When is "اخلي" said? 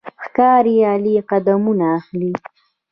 1.97-2.31